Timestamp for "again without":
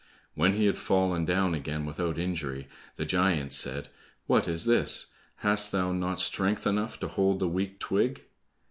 1.53-2.17